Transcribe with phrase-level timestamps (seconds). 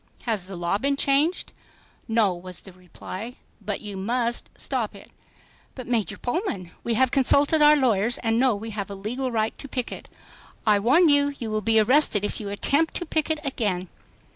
[0.23, 1.51] "Has the law been changed?"
[2.07, 5.11] "No," was the reply, "but you must stop it."
[5.75, 9.55] "But, Major Pullman, we have consulted our lawyers and know we have a legal right
[9.59, 10.09] to picket."
[10.65, 13.89] "I warn you, you will be arrested if you attempt to picket again."